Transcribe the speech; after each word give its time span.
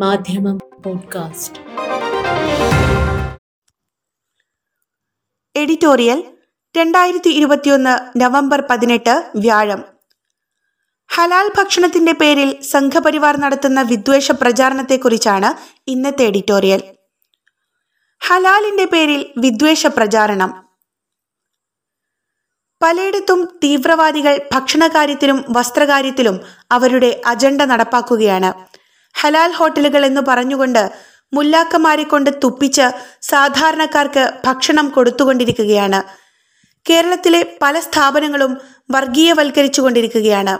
മാധ്യമം 0.00 0.58
podcast. 0.58 1.58
Editorial 5.56 6.24
രണ്ടായിരത്തി 6.76 7.30
ഇരുപത്തിയൊന്ന് 7.30 8.20
നവംബർ 8.20 8.62
പതിനെട്ട് 8.70 9.32
വ്യാഴം. 9.36 9.84
ഹലാൽ 11.14 11.50
ഭക്ഷണത്തിന്റെ 11.58 12.12
പേരിൽ 12.12 12.62
സംഘപരിവാർ 12.62 13.36
നടത്തുന്ന 13.36 13.82
വിദ്വേഷ 13.82 14.32
പ്രചാരണത്തെക്കുറിച്ചാണ് 14.32 15.80
ഇന്നത്തെ 15.90 16.22
എഡിറ്റോറിയൽ. 16.22 16.82
ഹലാലിന്റെ 18.22 18.84
പേരിൽ 18.84 19.26
വിദ്വേഷ 19.38 19.86
പ്രചാരണം. 19.86 20.68
പലയിടത്തും 22.82 23.60
തീവ്രവാദികൾ 23.64 24.48
ഭക്ഷണകാര്യത്തിലും 24.54 25.44
വസ്ത്രകാര്യത്തിലും 25.50 26.40
അവരുടെ 26.70 27.22
അജണ്ട 27.26 27.62
നടപ്പാക്കുകയാണ്. 27.62 28.76
ഹലാൽ 29.20 29.50
ഹോട്ടലുകൾ 29.58 30.02
എന്ന് 30.06 30.22
പറഞ്ഞുകൊണ്ട് 30.28 30.82
മുല്ലാക്കമാരെ 31.34 32.04
കൊണ്ട് 32.10 32.30
തുപ്പിച്ച് 32.42 32.86
സാധാരണക്കാർക്ക് 33.30 34.24
ഭക്ഷണം 34.44 34.86
കൊടുത്തുകൊണ്ടിരിക്കുകയാണ്. 34.90 36.00
കേരളത്തിലെ 36.86 37.40
പല 37.62 37.80
സ്ഥാപനങ്ങളും 37.86 38.52
വർഗീയവൽക്കരിച്ചു 38.90 39.80
കൊണ്ടിരിക്കുകയാണ് 39.82 40.54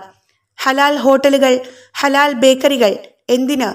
ഹലാൽ 0.58 0.94
ഹോട്ടലുകൾ 0.96 1.52
ഹലാൽ 2.00 2.32
ബേക്കറികൾ 2.32 2.92
എന്തിന്? 3.36 3.68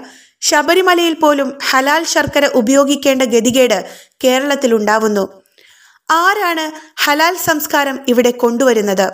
ശബരിമലയിൽ 0.48 1.14
പോലും 1.14 1.48
ഹലാൽ 1.70 2.02
ശർക്കര 2.04 2.44
ഉപയോഗിക്കേണ്ട 2.60 3.22
ഗതികേട് 3.34 3.78
കേരളത്തിലുണ്ടാവുന്നു. 4.24 5.24
ആരാണ് 6.10 6.64
ഹലാൽ 7.04 7.34
സംസ്കാരം 7.48 7.98
ഇവിടെ 8.08 8.30
കൊണ്ടുവരുന്നത്? 8.30 9.06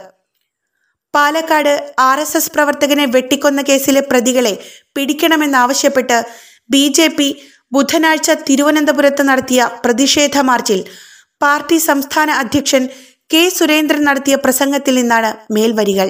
പാലക്കാട് 1.18 1.74
ആർ 2.08 2.18
എസ് 2.22 2.36
എസ് 2.38 2.52
പ്രവർത്തകനെ 2.54 3.04
വെട്ടിക്കൊന്ന 3.14 3.60
കേസിലെ 3.68 4.02
പ്രതികളെ 4.10 4.52
പിടിക്കണമെന്നാവശ്യപ്പെട്ട് 4.96 6.18
ബി 6.72 6.82
ജെ 6.96 7.06
പി 7.18 7.28
ബുധനാഴ്ച 7.72 8.30
തിരുവനന്തപുരത്ത് 8.48 9.22
നടത്തിയ 9.30 9.62
പ്രതിഷേധ 9.84 10.38
മാർച്ചിൽ 10.48 10.80
പാർട്ടി 11.40 11.76
സംസ്ഥാന 11.88 12.30
അധ്യക്ഷൻ 12.42 12.84
കെ 13.32 13.42
സുരേന്ദ്രൻ 13.56 14.02
നടത്തിയ 14.08 14.34
പ്രസംഗത്തിൽ 14.44 14.94
നിന്നാണ് 14.98 15.30
മേൽവരികൾ. 15.54 16.08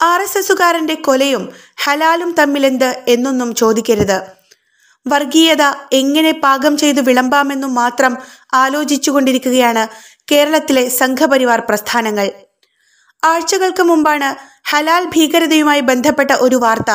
ആർ 0.00 0.20
എസ് 0.26 0.38
എസുകാരന്റെ 0.38 0.96
കൊലയും 1.06 1.44
ഹലാലും 1.84 2.30
തമ്മിലെന്ത് 2.38 2.88
എന്നൊന്നും 3.14 3.50
ചോദിക്കരുത്. 3.60 4.18
വർഗീയത 5.06 5.64
എങ്ങനെ 6.00 6.32
പാകം 6.44 6.74
ചെയ്തു 6.82 7.00
വിളമ്പാമെന്നും 7.00 7.74
മാത്രം 7.82 8.14
ആലോചിച്ചുകൊണ്ടിരിക്കുകയാണ് 8.62 9.84
കേരളത്തിലെ 10.32 10.84
സംഘപരിവാർ 11.00 11.60
പ്രസ്ഥാനങ്ങൾ. 11.68 12.28
ആഴ്ചകൾക്ക് 13.30 13.84
മുമ്പാണ് 13.90 14.28
ഹലാൽ 14.70 15.04
ഭീകരതയുമായി 15.14 15.82
ബന്ധപ്പെട്ട 15.90 16.32
ഒരു 16.46 16.56
വാർത്ത 16.64 16.92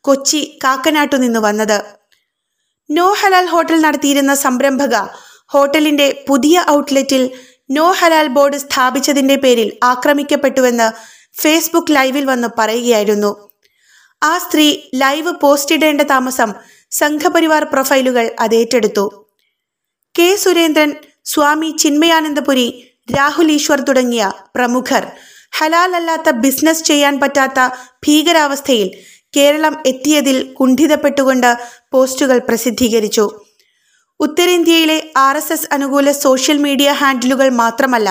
കൊച്ചി 0.00 0.40
കാക്കനാട്ടു 0.64 1.16
നിന്ന് 1.16 1.40
വന്നത്. 1.40 1.78
നോ 2.90 3.06
ഹലാൽ 3.20 3.46
ഹോട്ടൽ 3.52 3.78
നടത്തിയിരുന്ന 3.80 4.32
സംരംഭക 4.34 4.96
ഹോട്ടലിന്റെ 5.54 6.24
പുതിയ 6.28 6.64
ഔട്ട്ലെറ്റിൽ 6.70 7.22
നോ 7.70 7.86
ഹലാൽ 8.00 8.26
ബോർഡ് 8.36 8.58
സ്ഥാപിച്ചതിന്റെ 8.64 9.36
പേരിൽ 9.36 9.68
ആക്രമിക്കപ്പെട്ടുവെന്ന് 9.84 10.88
ഫേസ്ബുക്ക് 11.42 11.94
ലൈവിൽ 11.96 12.24
വന്ന് 12.24 12.48
പറയുകയായിരുന്നു. 12.58 13.30
ആ 14.22 14.32
സ്ത്രീ 14.38 14.66
ലൈവ് 14.94 15.32
പോസ്റ്റ് 15.42 15.74
ഇടേണ്ട 15.74 16.02
താമസം 16.12 16.50
സംഘപരിവാർ 16.92 17.62
പ്രൊഫൈലുകൾ 17.64 18.26
അത് 18.38 18.54
ഏറ്റെടുത്തു. 18.54 19.04
കെ 20.14 20.28
സുരേന്ദ്രൻ 20.36 20.90
സ്വാമി 21.24 21.70
ചിന്മയാനന്ദപുരി 21.82 22.66
രാഹുൽ 23.16 23.50
ഈശ്വർ 23.52 23.80
തുടങ്ങിയ 23.80 24.24
പ്രമുഖർ 24.56 25.04
ഹലാൽ 25.52 25.96
അല്ലാത്ത 25.96 26.30
ബിസിനസ് 26.30 26.84
ചെയ്യാൻ 26.84 27.20
പറ്റാത്ത 27.20 27.68
ഭീകരാവസ്ഥയിൽ 28.06 28.88
കേരളം 29.36 29.74
എത്തിയതിൽ 29.86 30.52
കുണ്ഠിതപ്പെട്ടുകൊണ്ട് 30.52 31.58
പോസ്റ്റുകൾ 31.92 32.38
പ്രസിദ്ധീകരിച്ചു. 32.38 33.30
ഉത്തരേന്ത്യയിലെ 34.20 35.10
ആർ 35.16 35.36
എസ് 35.36 35.52
എസ് 35.52 35.68
അനുകൂല 35.72 36.12
സോഷ്യൽ 36.12 36.58
മീഡിയ 36.58 36.90
ഹാൻഡിലുകൾ 36.92 37.48
മാത്രമല്ല 37.48 38.08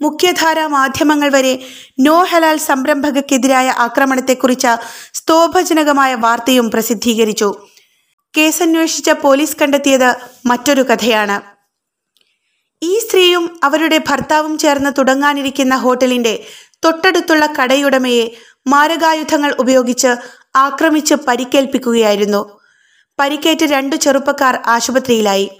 മുഖ്യധാര 0.00 0.66
മാധ്യമങ്ങൾ 0.66 1.30
വരെ 1.32 1.66
നോ 2.00 2.22
ഹലാൽ 2.22 2.56
സംരംഭകക്കെതിരായ 2.56 3.68
ആക്രമണത്തെക്കുറിച്ച 3.78 4.66
സ്തോഭജനകമായ 5.14 6.14
വാർത്തയും 6.14 6.70
പ്രസിദ്ധീകരിച്ചു. 6.70 7.48
കേസന്വേഷിച്ച 8.34 9.10
പോലീസ് 9.10 9.56
കണ്ടെത്തിയത് 9.62 10.10
മറ്റൊരു 10.46 10.82
കഥയാണ്. 10.82 11.36
ഈ 12.82 12.98
സ്ത്രീയും 12.98 13.60
അവരുടെ 13.64 13.98
ഭർത്താവും 13.98 14.58
ചേർന്ന് 14.58 14.90
തുടങ്ങാനിരിക്കുന്ന 14.98 15.76
ഹോട്ടലിന്റെ 15.76 16.34
തൊട്ടടുത്തുള്ള 16.84 17.46
കടയുടമയെ 17.46 18.24
മാരകായുധങ്ങൾ 18.66 19.54
ഉപയോഗിച്ച് 19.58 20.10
ആക്രമിച്ച് 20.56 21.14
പരിക്കേൽപ്പിക്കുകയായിരുന്നു. 21.14 22.60
പരിക്കേറ്റ് 23.18 23.66
രണ്ടു 23.66 23.96
ചെറുപ്പക്കാർ 23.96 24.62
ആശുപത്രിയിലായി. 24.66 25.50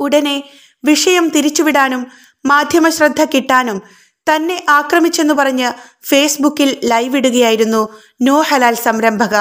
ഉടനെ 0.00 0.42
വിഷയം 0.84 1.28
തിരിച്ചുവിടാനും 1.28 2.06
മാധ്യമശ്രദ്ധ 2.46 3.24
കിട്ടാനും 3.24 3.82
തന്നെ 4.26 4.66
ആക്രമിച്ചെന്ന് 4.68 5.34
പറഞ്ഞ് 5.34 5.72
ഫേസ്ബുക്കിൽ 6.06 6.76
ലൈവ് 6.84 7.16
ഇടുകയായിരുന്നു 7.16 7.88
നോ 8.20 8.40
ഹലാൽ 8.40 8.74
സംരംഭക. 8.74 9.36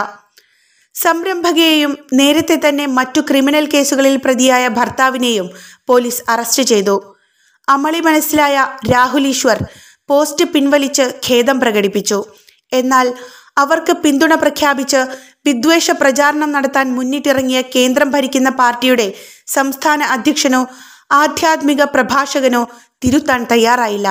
സംരംഭകയെയും 0.95 1.97
നേരത്തെ 2.13 2.55
തന്നെ 2.55 2.85
മറ്റു 2.85 3.21
ക്രിമിനൽ 3.21 3.65
കേസുകളിൽ 3.65 4.15
പ്രതിയായ 4.17 4.67
ഭർത്താവിനെയും 4.67 5.49
പോലീസ് 5.87 6.23
അറസ്റ്റ് 6.29 6.63
ചെയ്തു. 6.63 7.15
അമളി 7.69 7.99
മനസ്സിലായ 7.99 8.67
രാഹുൽ 8.91 9.27
ഈശ്വർ 9.27 9.57
പോസ്റ്റ് 10.09 10.45
പിൻവലിച്ച് 10.45 11.05
ഖേദം 11.25 11.59
പ്രകടിപ്പിച്ചു. 11.59 12.19
എന്നാൽ 12.71 13.07
അവർക്ക് 13.57 13.93
പിന്തുണ 14.03 14.33
പ്രഖ്യാപിച്ച് 14.35 15.01
വിദ്വേഷ 15.45 15.91
പ്രചാരണം 15.91 16.51
നടത്താൻ 16.51 16.87
മുന്നിട്ടിറങ്ങിയ 16.95 17.59
കേന്ദ്രം 17.75 18.09
ഭരിക്കുന്ന 18.11 18.49
പാർട്ടിയുടെ 18.61 19.07
സംസ്ഥാന 19.47 20.03
അധ്യക്ഷനോ 20.15 20.61
ആധ്യാത്മിക 21.11 21.81
പ്രഭാഷകനോ 21.83 22.63
തിരുത്താൻ 23.03 23.41
തയ്യാറായില്ല. 23.51 24.07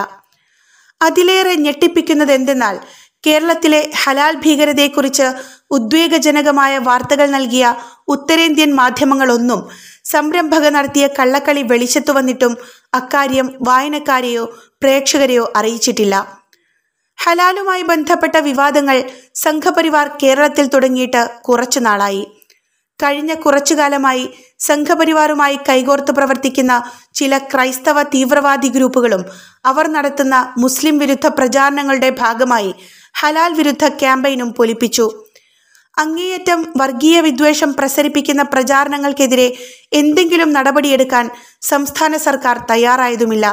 അതിലേറെ 1.01 1.55
ഞെട്ടിപ്പിക്കുന്നത് 1.55 2.33
എന്തെന്നാൽ 2.33 2.77
കേരളത്തിലെ 3.27 3.81
ഹലാൽ 4.05 4.35
ഭീകരതയെക്കുറിച്ച് 4.45 5.27
ഉദ്വേഗജനകമായ 5.71 6.79
വാർത്തകൾ 6.79 7.27
നൽകിയ 7.27 7.75
ഉത്തരേന്ത്യൻ 8.09 8.71
മാധ്യമങ്ങളൊന്നും 8.75 9.61
സംരംഭക 10.05 10.67
നടത്തിയ 10.69 11.07
കള്ളക്കളി 11.19 11.63
വെളിച്ചത്തു 11.63 12.13
വന്നിട്ടും 12.13 12.53
അക്കാര്യം 13.01 13.49
വായനക്കാരെയോ 13.69 14.45
പ്രേക്ഷകരെയോ 14.83 15.53
അറിയിച്ചിട്ടില്ല. 15.57 16.15
ഹലാലുമായി 17.19 17.83
ബന്ധപ്പെട്ട 17.83 18.37
വിവാദങ്ങൾ 18.37 18.97
സംഘപരിവാർ 19.35 20.07
കേരളത്തിൽ 20.23 20.67
തുടങ്ങിയിട്ട് 20.67 21.23
കുറച്ചു 21.41 21.81
നാളായി. 21.81 22.25
കഴിഞ്ഞ 23.03 23.35
കുറച്ചു 23.35 23.75
കാലമായി 23.75 24.25
സംഘപരിവാറുമായി 24.59 25.57
കൈകോർത്ത് 25.69 26.13
പ്രവർത്തിക്കുന്ന 26.13 26.75
ചില 27.15 27.39
ക്രൈസ്തവ 27.39 28.03
തീവ്രവാദി 28.03 28.69
ഗ്രൂപ്പുകളും 28.69 29.23
അവർ 29.65 29.87
നടത്തുന്ന 29.89 30.55
മുസ്ലിം 30.59 30.99
വിരുദ്ധ 30.99 31.27
പ്രചാരണങ്ങളുടെ 31.27 32.11
ഭാഗമായി 32.11 32.75
ഹലാൽ 33.21 33.53
വിരുദ്ധ 33.53 33.89
ക്യാമ്പയിനും 33.89 34.51
പൊലിപ്പിച്ചു. 34.53 35.26
അങ്ങേയറ്റം 35.97 36.61
വർഗീയ 36.81 37.21
വിദ്വേഷം 37.21 37.71
പ്രസരിപ്പിക്കുന്ന 37.73 38.43
പ്രചാരണങ്ങൾക്കെതിരെ 38.43 39.47
എന്തെങ്കിലും 39.93 40.51
നടപടിയെടുക്കാൻ 40.53 41.25
സംസ്ഥാന 41.71 42.17
സർക്കാർ 42.17 42.57
തയ്യാറായതുമില്ല. 42.71 43.47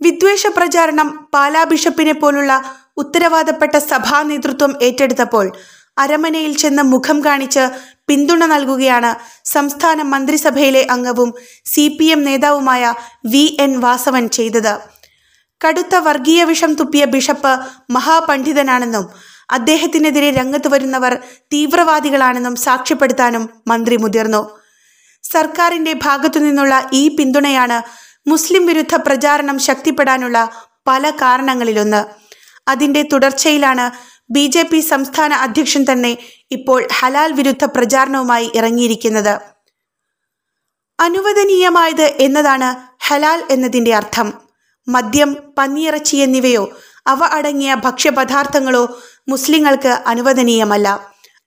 വിദ്വേഷ 0.00 0.46
പ്രചാരണം 0.56 1.08
പാലാ 1.34 1.64
ബിഷപ്പിനെ 1.64 2.12
പോലുള്ള 2.12 2.52
ഉത്തരവാദപ്പെട്ട 2.96 3.76
സഭാ 3.90 4.22
നേതൃത്വം 4.22 4.72
ഏറ്റെടുത്തപ്പോൾ 4.82 5.46
അരമനയിൽ 5.98 6.52
ചെന്ന് 6.56 6.82
മുഖം 6.82 7.18
കാണിച്ച് 7.24 7.64
പിന്തുണ 8.08 8.44
നൽകുകയാണ് 8.46 9.10
സംസ്ഥാന 9.44 10.02
മന്ത്രിസഭയിലെ 10.02 10.82
അംഗവും 10.90 11.30
സി 11.64 11.84
പി 11.98 12.04
എം 12.04 12.20
നേതാവുമായ 12.22 12.94
വി 13.32 13.44
എൻ 13.60 13.72
വാസവൻ 13.80 14.28
ചെയ്തത്. 14.28 14.74
കടുത്ത 15.60 15.94
വർഗീയ 15.96 16.44
വിഷം 16.44 16.74
തുപ്പിയ 16.74 17.04
ബിഷപ്പ് 17.04 17.52
മഹാപണ്ഡിതനാണെന്നും 17.90 19.06
അദ്ദേഹത്തിനെതിരെ 19.52 20.30
രംഗത്ത് 20.30 20.68
വരുന്നവർ 20.68 21.18
തീവ്രവാദികളാണെന്നും 21.52 22.56
സാക്ഷ്യപ്പെടുത്താനും 22.56 23.50
മന്ത്രി 23.66 23.96
മുതിർന്നു. 23.96 24.58
സർക്കാരിന്റെ 25.22 25.92
ഭാഗത്തു 25.92 26.38
നിന്നുള്ള 26.38 26.88
ഈ 26.92 27.08
പിന്തുണയാണ് 27.08 27.82
മുസ്ലിം 28.28 28.66
വിരുദ്ധ 28.66 28.94
പ്രചാരണം 28.94 29.58
ശക്തിപ്പെടാനുള്ള 29.58 30.50
പല 30.86 31.10
കാരണങ്ങളിലൊന്ന്. 31.10 32.04
അതിന്റെ 32.68 33.02
തുടർച്ചയിലാണ് 33.02 33.90
ബി 34.30 34.46
ജെ 34.46 34.62
പി 34.62 34.80
സംസ്ഥാന 34.80 35.32
അധ്യക്ഷൻ 35.34 35.84
തന്നെ 35.92 36.18
ഇപ്പോൾ 36.50 36.88
ഹലാൽ 36.92 37.32
വിരുദ്ധ 37.32 37.64
പ്രചാരണവുമായി 37.64 38.50
ഇറങ്ങിയിരിക്കുന്നത്. 38.54 39.40
അനുവദനീയമായത് 41.00 42.06
എന്നതാണ് 42.20 42.68
ഹലാൽ 43.08 43.44
എന്നതിന്റെ 43.50 43.94
അർത്ഥം. 43.94 44.32
മദ്യം 44.88 45.36
പന്നിയിറച്ചി 45.58 46.16
എന്നിവയോ 46.16 46.72
അവ 47.06 47.24
അടങ്ങിയ 47.24 47.74
ഭക്ഷ്യപദാർത്ഥങ്ങളോ 47.74 48.98
മുസ്ലിങ്ങൾക്ക് 49.28 49.88
അനുവദനീയമല്ല. 49.88 51.00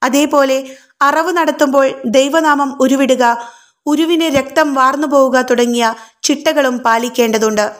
അതേപോലെ 0.03 0.77
അറവ് 1.01 1.37
നടത്തുമ്പോൾ 1.37 1.93
ദൈവനാമം 2.05 2.81
ഉരുവിടുക 2.81 3.51
ഉരുവിന് 3.85 4.35
രക്തം 4.35 4.73
വാർന്നു 4.73 5.07
പോവുക 5.07 5.41
തുടങ്ങിയ 5.41 5.95
ചിട്ടകളും 6.23 6.79
പാലിക്കേണ്ടതുണ്ട്. 6.79 7.71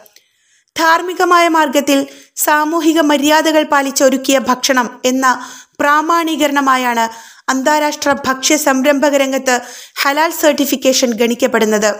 ധാർമ്മികമായ 0.77 1.48
മാർഗത്തിൽ 1.48 2.07
സാമൂഹിക 2.36 3.00
മര്യാദകൾ 3.00 3.63
പാലിച്ചൊരുക്കിയ 3.63 4.39
ഭക്ഷണം 4.39 5.01
എന്ന 5.06 5.50
പ്രാമാണീകരണമായാണ് 5.80 7.10
അന്താരാഷ്ട്ര 7.50 8.12
ഭക്ഷ്യ 8.12 8.57
സംരംഭക 8.57 9.16
രംഗത്ത് 9.16 9.62
ഹലാൽ 10.04 10.31
സർട്ടിഫിക്കേഷൻ 10.31 11.13
ഗണിക്കപ്പെടുന്നത്. 11.13 11.95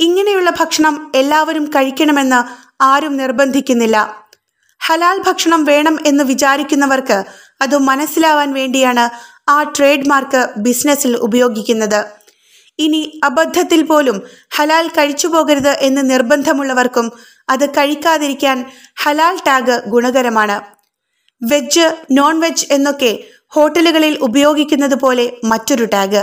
ഇങ്ങനെയുള്ള 0.00 0.50
ഭക്ഷണം 0.50 1.12
എല്ലാവരും 1.14 1.66
കഴിക്കണമെന്ന് 1.66 2.40
ആരും 2.82 3.16
നിർബന്ധിക്കുന്നില്ല. 3.16 4.23
ഹലാൽ 4.86 5.22
ഭക്ഷണം 5.26 5.64
വേണം 5.64 5.98
എന്ന് 6.06 6.24
വിചാരിക്കുന്നവർക്ക് 6.24 7.24
അത് 7.62 7.78
മനസ്സിലാവാൻ 7.78 8.52
വേണ്ടിയാണ് 8.52 9.04
ആ 9.50 9.62
ട്രേഡ് 9.62 10.08
മാർക്ക് 10.08 10.48
ബിസിനസ്സിൽ 10.56 11.16
ഉപയോഗിക്കുന്നത്. 11.16 12.00
ഇനി 12.78 13.20
അബദ്ധത്തിൽ 13.24 13.82
പോലും 13.82 14.22
ഹലാൽ 14.56 14.88
കഴിച്ചു 14.88 15.28
പോകരുത് 15.28 15.70
എന്ന് 15.80 16.10
നിർബന്ധമുള്ളവർക്കും 16.10 17.12
അത് 17.48 17.70
കഴിക്കാതിരിക്കാൻ 17.70 18.64
ഹലാൽ 18.94 19.36
ടാഗ് 19.46 19.82
ഗുണകരമാണ്. 19.86 20.60
വെജ് 21.42 21.86
നോൺ 22.12 22.40
വെജ് 22.40 22.66
എന്നൊക്കെ 22.70 23.12
ഹോട്ടലുകളിൽ 23.46 24.18
ഉപയോഗിക്കുന്നത് 24.20 24.94
പോലെ 24.94 25.32
മറ്റൊരു 25.44 25.84
ടാഗ് 25.84 26.22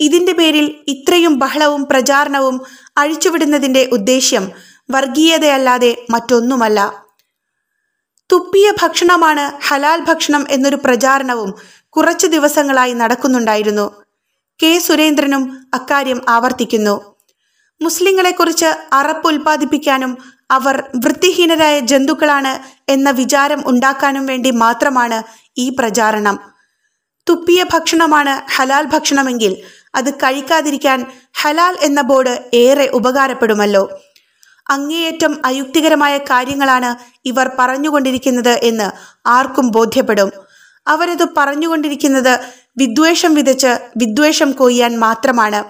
ഇതിന്റെ 0.00 0.32
പേരിൽ 0.32 0.66
ഇത്രയും 0.88 1.38
ബഹളവും 1.38 1.82
പ്രചാരണവും 1.84 2.60
അഴിച്ചുവിടുന്നതിന്റെ 2.98 3.88
ഉദ്ദേശ്യം 3.92 4.44
വർഗീയതയല്ലാതെ 4.90 5.96
മറ്റൊന്നുമല്ല. 6.10 6.99
തുപ്പിയ 8.32 8.72
ഭക്ഷണമാണ് 8.82 9.44
ഹലാൽ 9.68 10.00
ഭക്ഷണം 10.00 10.46
എന്നൊരു 10.50 10.76
പ്രചാരണവും 10.76 11.54
കുറച്ചു 11.88 12.26
ദിവസങ്ങളായി 12.26 12.92
നടക്കുന്നുണ്ടായിരുന്നു. 12.92 13.86
കെ. 14.60 14.78
സുരേന്ദ്രനും 14.78 15.42
അക്കാര്യം 15.74 16.20
ആവർത്തിക്കുന്നു. 16.28 16.94
മുസ്ലിങ്ങളെക്കുറിച്ച് 17.82 18.68
അറപ്പ് 18.92 19.28
ഉൽപ്പാദിപ്പിക്കാനും 19.28 20.18
അവർ 20.50 20.76
വൃത്തിഹീനരായ 20.94 21.80
ജന്തുക്കളാണ് 21.80 22.52
എന്ന 22.88 23.10
വിചാരം 23.10 23.60
ഉണ്ടാക്കാനും 23.66 24.26
വേണ്ടി 24.26 24.50
മാത്രമാണ് 24.50 25.18
ഈ 25.58 25.68
പ്രചാരണം. 25.78 26.36
തുപ്പിയ 27.28 27.62
ഭക്ഷണമാണ് 27.62 28.34
ഹലാൽ 28.56 28.84
ഭക്ഷണമെങ്കിൽ 28.84 29.52
അത് 29.94 30.14
കഴിക്കാതിരിക്കാൻ 30.14 31.06
ഹലാൽ 31.42 31.76
എന്ന 31.82 32.00
ബോർഡ് 32.00 32.34
ഏറെ 32.54 32.86
ഉപകാരപ്പെടുമല്ലോ. 32.94 33.82
അങ്ങേയറ്റം 34.70 35.46
അയുക്തികരമായ 35.46 36.18
കാര്യങ്ങളാണ് 36.18 36.96
ഇവർ 37.24 37.50
പറഞ്ഞുകൊണ്ടിരിക്കുന്നത് 37.58 38.48
എന്ന് 38.48 38.90
ആർക്കും 39.28 39.70
ബോധ്യപ്പെടും. 39.70 40.30
അവരത് 40.86 41.28
പറഞ്ഞുകൊണ്ടിരിക്കുന്നത് 41.36 42.40
വിദ്വേഷം 42.78 43.34
വിതച്ച് 43.34 43.88
വിദ്വേഷം 43.96 44.52
കൊയ്യാൻ 44.52 44.98
മാത്രമാണ്. 44.98 45.64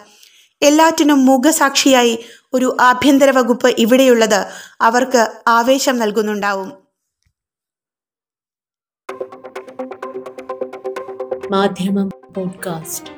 എല്ലാറ്റിനും 0.62 1.26
മൂകസാക്ഷിയായി 1.26 2.25
ഒരു 2.52 2.76
ആഭ്യന്തര 2.81 3.31
വകുപ്പ് 3.31 3.75
ഇവിടെയുള്ളത് 3.79 4.47
അവർക്ക് 4.81 5.32
ആവേശം 5.49 5.99
നൽകുന്നുണ്ടാവും. 5.99 6.73
മാധ്യമം 11.50 12.08
പോഡ്കാസ്റ്റ്. 12.08 13.11